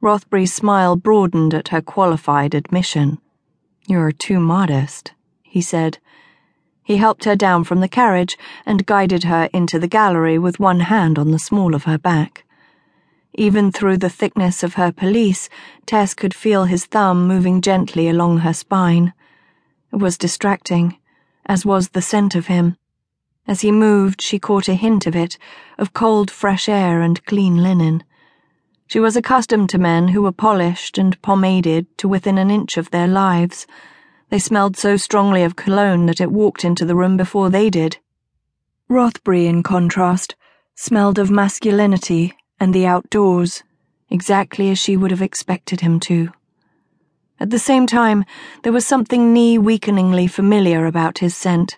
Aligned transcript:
Rothbury's 0.00 0.52
smile 0.52 0.96
broadened 0.96 1.54
at 1.54 1.68
her 1.68 1.80
qualified 1.80 2.54
admission. 2.54 3.18
You're 3.86 4.12
too 4.12 4.38
modest, 4.38 5.12
he 5.42 5.60
said. 5.60 5.98
He 6.82 6.98
helped 6.98 7.24
her 7.24 7.34
down 7.34 7.64
from 7.64 7.80
the 7.80 7.88
carriage 7.88 8.36
and 8.64 8.86
guided 8.86 9.24
her 9.24 9.48
into 9.52 9.78
the 9.78 9.88
gallery 9.88 10.38
with 10.38 10.60
one 10.60 10.80
hand 10.80 11.18
on 11.18 11.30
the 11.30 11.38
small 11.38 11.74
of 11.74 11.84
her 11.84 11.98
back. 11.98 12.44
Even 13.34 13.72
through 13.72 13.96
the 13.98 14.08
thickness 14.08 14.62
of 14.62 14.74
her 14.74 14.92
pelisse, 14.92 15.48
Tess 15.84 16.14
could 16.14 16.32
feel 16.34 16.64
his 16.64 16.86
thumb 16.86 17.26
moving 17.26 17.60
gently 17.60 18.08
along 18.08 18.38
her 18.38 18.54
spine. 18.54 19.12
It 19.92 19.96
was 19.96 20.16
distracting, 20.16 20.98
as 21.44 21.66
was 21.66 21.88
the 21.88 22.02
scent 22.02 22.34
of 22.34 22.46
him. 22.46 22.76
As 23.46 23.60
he 23.60 23.70
moved, 23.70 24.20
she 24.22 24.38
caught 24.38 24.68
a 24.68 24.74
hint 24.74 25.06
of 25.06 25.14
it, 25.14 25.38
of 25.78 25.92
cold, 25.92 26.30
fresh 26.30 26.68
air 26.68 27.02
and 27.02 27.24
clean 27.26 27.62
linen. 27.62 28.04
She 28.88 29.00
was 29.00 29.16
accustomed 29.16 29.68
to 29.70 29.78
men 29.78 30.08
who 30.08 30.22
were 30.22 30.32
polished 30.32 30.96
and 30.96 31.20
pomaded 31.20 31.86
to 31.98 32.06
within 32.06 32.38
an 32.38 32.50
inch 32.50 32.76
of 32.76 32.90
their 32.90 33.08
lives. 33.08 33.66
They 34.30 34.38
smelled 34.38 34.76
so 34.76 34.96
strongly 34.96 35.42
of 35.42 35.56
cologne 35.56 36.06
that 36.06 36.20
it 36.20 36.30
walked 36.30 36.64
into 36.64 36.84
the 36.84 36.94
room 36.94 37.16
before 37.16 37.50
they 37.50 37.68
did. 37.68 37.98
Rothbury, 38.88 39.46
in 39.46 39.64
contrast, 39.64 40.36
smelled 40.76 41.18
of 41.18 41.30
masculinity 41.30 42.34
and 42.60 42.72
the 42.72 42.86
outdoors, 42.86 43.64
exactly 44.08 44.70
as 44.70 44.78
she 44.78 44.96
would 44.96 45.10
have 45.10 45.22
expected 45.22 45.80
him 45.80 45.98
to. 46.00 46.30
At 47.40 47.50
the 47.50 47.58
same 47.58 47.86
time, 47.86 48.24
there 48.62 48.72
was 48.72 48.86
something 48.86 49.32
knee 49.32 49.58
weakeningly 49.58 50.28
familiar 50.28 50.86
about 50.86 51.18
his 51.18 51.36
scent. 51.36 51.76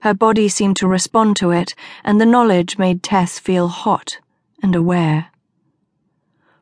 Her 0.00 0.14
body 0.14 0.48
seemed 0.48 0.76
to 0.78 0.88
respond 0.88 1.36
to 1.36 1.52
it, 1.52 1.74
and 2.04 2.20
the 2.20 2.26
knowledge 2.26 2.76
made 2.76 3.02
Tess 3.02 3.38
feel 3.38 3.68
hot 3.68 4.18
and 4.62 4.74
aware. 4.74 5.29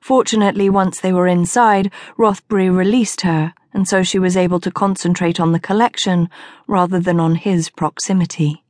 Fortunately, 0.08 0.70
once 0.70 1.00
they 1.00 1.12
were 1.12 1.26
inside, 1.26 1.92
Rothbury 2.16 2.70
released 2.70 3.20
her, 3.20 3.52
and 3.74 3.86
so 3.86 4.02
she 4.02 4.18
was 4.18 4.38
able 4.38 4.58
to 4.60 4.70
concentrate 4.70 5.38
on 5.38 5.52
the 5.52 5.60
collection 5.60 6.30
rather 6.66 6.98
than 6.98 7.20
on 7.20 7.34
his 7.34 7.68
proximity. 7.68 8.64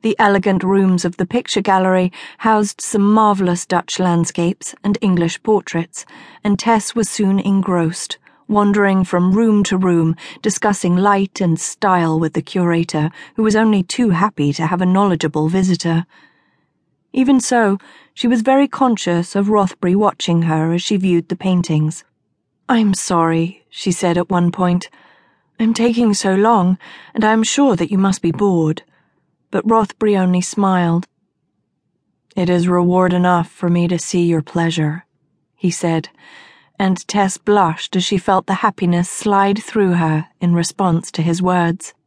The 0.00 0.16
elegant 0.18 0.64
rooms 0.64 1.04
of 1.04 1.16
the 1.16 1.26
picture 1.26 1.60
gallery 1.60 2.10
housed 2.38 2.80
some 2.80 3.14
marvellous 3.14 3.64
Dutch 3.64 4.00
landscapes 4.00 4.74
and 4.82 4.98
English 5.00 5.40
portraits, 5.44 6.04
and 6.42 6.58
Tess 6.58 6.92
was 6.92 7.08
soon 7.08 7.38
engrossed, 7.38 8.18
wandering 8.48 9.04
from 9.04 9.30
room 9.30 9.62
to 9.62 9.76
room, 9.76 10.16
discussing 10.42 10.96
light 10.96 11.40
and 11.40 11.60
style 11.60 12.18
with 12.18 12.32
the 12.32 12.42
curator, 12.42 13.12
who 13.36 13.44
was 13.44 13.54
only 13.54 13.84
too 13.84 14.10
happy 14.10 14.52
to 14.54 14.66
have 14.66 14.80
a 14.80 14.86
knowledgeable 14.86 15.48
visitor. 15.48 16.04
Even 17.12 17.40
so, 17.40 17.78
she 18.14 18.28
was 18.28 18.42
very 18.42 18.68
conscious 18.68 19.36
of 19.36 19.50
Rothbury 19.50 19.94
watching 19.94 20.42
her 20.42 20.72
as 20.72 20.82
she 20.82 20.96
viewed 20.96 21.28
the 21.28 21.36
paintings. 21.36 22.04
I'm 22.68 22.94
sorry, 22.94 23.64
she 23.68 23.92
said 23.92 24.16
at 24.16 24.30
one 24.30 24.52
point. 24.52 24.88
I'm 25.58 25.74
taking 25.74 26.14
so 26.14 26.34
long, 26.34 26.78
and 27.14 27.24
I 27.24 27.32
am 27.32 27.42
sure 27.42 27.76
that 27.76 27.90
you 27.90 27.98
must 27.98 28.22
be 28.22 28.32
bored 28.32 28.82
but 29.52 29.70
Rothbury 29.70 30.16
only 30.16 30.40
smiled. 30.40 31.06
It 32.34 32.48
is 32.48 32.66
reward 32.66 33.12
enough 33.12 33.48
for 33.48 33.68
me 33.68 33.86
to 33.86 33.98
see 33.98 34.24
your 34.24 34.42
pleasure, 34.42 35.04
he 35.54 35.70
said, 35.70 36.08
and 36.78 37.06
Tess 37.06 37.36
blushed 37.36 37.94
as 37.94 38.02
she 38.02 38.16
felt 38.16 38.46
the 38.46 38.54
happiness 38.64 39.08
slide 39.08 39.62
through 39.62 39.92
her 39.92 40.26
in 40.40 40.54
response 40.54 41.12
to 41.12 41.22
his 41.22 41.42
words. 41.42 41.92